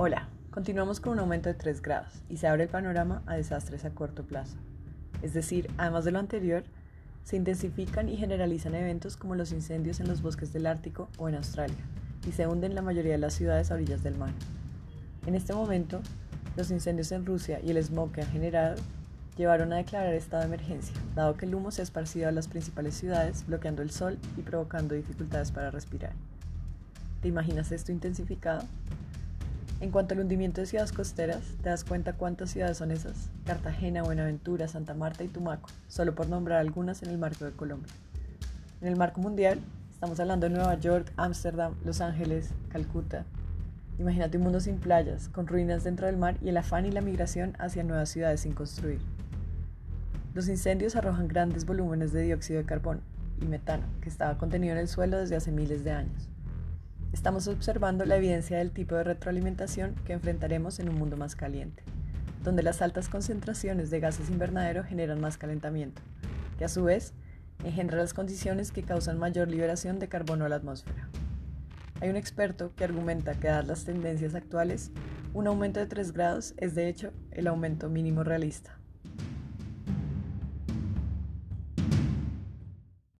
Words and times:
Hola, 0.00 0.28
continuamos 0.52 1.00
con 1.00 1.14
un 1.14 1.18
aumento 1.18 1.48
de 1.48 1.56
3 1.56 1.82
grados 1.82 2.22
y 2.28 2.36
se 2.36 2.46
abre 2.46 2.62
el 2.62 2.68
panorama 2.68 3.24
a 3.26 3.34
desastres 3.34 3.84
a 3.84 3.90
corto 3.90 4.22
plazo. 4.22 4.56
Es 5.22 5.34
decir, 5.34 5.68
además 5.76 6.04
de 6.04 6.12
lo 6.12 6.20
anterior, 6.20 6.62
se 7.24 7.34
intensifican 7.34 8.08
y 8.08 8.16
generalizan 8.16 8.76
eventos 8.76 9.16
como 9.16 9.34
los 9.34 9.50
incendios 9.50 9.98
en 9.98 10.06
los 10.06 10.22
bosques 10.22 10.52
del 10.52 10.68
Ártico 10.68 11.08
o 11.18 11.28
en 11.28 11.34
Australia 11.34 11.84
y 12.28 12.30
se 12.30 12.46
hunden 12.46 12.76
la 12.76 12.82
mayoría 12.82 13.10
de 13.10 13.18
las 13.18 13.34
ciudades 13.34 13.72
a 13.72 13.74
orillas 13.74 14.04
del 14.04 14.16
mar. 14.16 14.30
En 15.26 15.34
este 15.34 15.52
momento, 15.52 16.00
los 16.56 16.70
incendios 16.70 17.10
en 17.10 17.26
Rusia 17.26 17.58
y 17.60 17.70
el 17.72 17.82
smog 17.82 18.12
que 18.12 18.22
han 18.22 18.30
generado 18.30 18.76
llevaron 19.36 19.72
a 19.72 19.78
declarar 19.78 20.14
estado 20.14 20.42
de 20.42 20.46
emergencia, 20.54 20.94
dado 21.16 21.36
que 21.36 21.46
el 21.46 21.56
humo 21.56 21.72
se 21.72 21.82
ha 21.82 21.84
esparcido 21.84 22.28
a 22.28 22.32
las 22.32 22.46
principales 22.46 22.94
ciudades, 22.94 23.44
bloqueando 23.48 23.82
el 23.82 23.90
sol 23.90 24.16
y 24.36 24.42
provocando 24.42 24.94
dificultades 24.94 25.50
para 25.50 25.72
respirar. 25.72 26.12
¿Te 27.20 27.26
imaginas 27.26 27.72
esto 27.72 27.90
intensificado? 27.90 28.62
En 29.80 29.92
cuanto 29.92 30.14
al 30.14 30.20
hundimiento 30.20 30.60
de 30.60 30.66
ciudades 30.66 30.90
costeras, 30.90 31.40
¿te 31.62 31.68
das 31.68 31.84
cuenta 31.84 32.14
cuántas 32.14 32.50
ciudades 32.50 32.78
son 32.78 32.90
esas? 32.90 33.30
Cartagena, 33.44 34.02
Buenaventura, 34.02 34.66
Santa 34.66 34.92
Marta 34.92 35.22
y 35.22 35.28
Tumaco, 35.28 35.70
solo 35.86 36.16
por 36.16 36.28
nombrar 36.28 36.58
algunas 36.58 37.04
en 37.04 37.10
el 37.10 37.18
marco 37.18 37.44
de 37.44 37.52
Colombia. 37.52 37.92
En 38.80 38.88
el 38.88 38.96
marco 38.96 39.20
mundial, 39.20 39.60
estamos 39.92 40.18
hablando 40.18 40.48
de 40.48 40.54
Nueva 40.54 40.74
York, 40.80 41.12
Ámsterdam, 41.16 41.74
Los 41.84 42.00
Ángeles, 42.00 42.50
Calcuta. 42.70 43.24
Imagínate 44.00 44.38
un 44.38 44.44
mundo 44.44 44.58
sin 44.58 44.78
playas, 44.78 45.28
con 45.28 45.46
ruinas 45.46 45.84
dentro 45.84 46.06
del 46.06 46.16
mar 46.16 46.36
y 46.42 46.48
el 46.48 46.56
afán 46.56 46.84
y 46.84 46.90
la 46.90 47.00
migración 47.00 47.54
hacia 47.60 47.84
nuevas 47.84 48.08
ciudades 48.08 48.40
sin 48.40 48.54
construir. 48.54 48.98
Los 50.34 50.48
incendios 50.48 50.96
arrojan 50.96 51.28
grandes 51.28 51.64
volúmenes 51.64 52.12
de 52.12 52.22
dióxido 52.22 52.58
de 52.58 52.66
carbono 52.66 53.00
y 53.40 53.44
metano, 53.44 53.84
que 54.00 54.08
estaba 54.08 54.38
contenido 54.38 54.72
en 54.72 54.80
el 54.80 54.88
suelo 54.88 55.18
desde 55.18 55.36
hace 55.36 55.52
miles 55.52 55.84
de 55.84 55.92
años. 55.92 56.28
Estamos 57.12 57.48
observando 57.48 58.04
la 58.04 58.16
evidencia 58.16 58.58
del 58.58 58.70
tipo 58.70 58.94
de 58.94 59.02
retroalimentación 59.02 59.94
que 60.04 60.12
enfrentaremos 60.12 60.78
en 60.78 60.90
un 60.90 60.96
mundo 60.96 61.16
más 61.16 61.36
caliente, 61.36 61.82
donde 62.44 62.62
las 62.62 62.82
altas 62.82 63.08
concentraciones 63.08 63.90
de 63.90 63.98
gases 63.98 64.28
invernadero 64.28 64.84
generan 64.84 65.18
más 65.20 65.38
calentamiento, 65.38 66.02
que 66.58 66.66
a 66.66 66.68
su 66.68 66.84
vez 66.84 67.14
engendra 67.64 67.96
las 67.96 68.12
condiciones 68.12 68.72
que 68.72 68.82
causan 68.82 69.18
mayor 69.18 69.48
liberación 69.48 69.98
de 69.98 70.08
carbono 70.08 70.44
a 70.44 70.50
la 70.50 70.56
atmósfera. 70.56 71.08
Hay 72.00 72.10
un 72.10 72.16
experto 72.16 72.72
que 72.76 72.84
argumenta 72.84 73.34
que 73.34 73.48
dadas 73.48 73.66
las 73.66 73.84
tendencias 73.84 74.34
actuales, 74.34 74.90
un 75.32 75.46
aumento 75.46 75.80
de 75.80 75.86
3 75.86 76.12
grados 76.12 76.54
es 76.58 76.74
de 76.74 76.88
hecho 76.88 77.12
el 77.30 77.46
aumento 77.46 77.88
mínimo 77.88 78.22
realista. 78.22 78.78